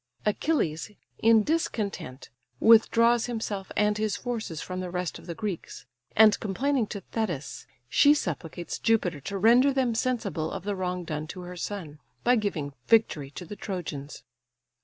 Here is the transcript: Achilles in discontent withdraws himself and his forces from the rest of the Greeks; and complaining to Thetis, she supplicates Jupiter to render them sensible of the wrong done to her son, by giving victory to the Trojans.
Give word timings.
Achilles 0.25 0.89
in 1.19 1.43
discontent 1.43 2.31
withdraws 2.59 3.27
himself 3.27 3.71
and 3.77 3.99
his 3.99 4.15
forces 4.17 4.59
from 4.59 4.79
the 4.79 4.89
rest 4.89 5.19
of 5.19 5.27
the 5.27 5.35
Greeks; 5.35 5.85
and 6.15 6.39
complaining 6.39 6.87
to 6.87 7.01
Thetis, 7.11 7.67
she 7.87 8.15
supplicates 8.15 8.79
Jupiter 8.79 9.21
to 9.21 9.37
render 9.37 9.71
them 9.71 9.93
sensible 9.93 10.49
of 10.51 10.63
the 10.63 10.75
wrong 10.75 11.03
done 11.03 11.27
to 11.27 11.41
her 11.41 11.55
son, 11.55 11.99
by 12.23 12.35
giving 12.35 12.73
victory 12.87 13.29
to 13.29 13.45
the 13.45 13.55
Trojans. 13.55 14.23